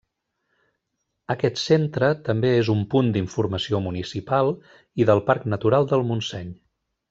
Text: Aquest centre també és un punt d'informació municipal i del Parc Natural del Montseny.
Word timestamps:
Aquest 1.33 1.61
centre 1.63 2.09
també 2.29 2.51
és 2.63 2.73
un 2.75 2.81
punt 2.95 3.13
d'informació 3.17 3.83
municipal 3.91 4.53
i 5.03 5.09
del 5.13 5.23
Parc 5.31 5.49
Natural 5.57 5.91
del 5.93 6.07
Montseny. 6.13 6.53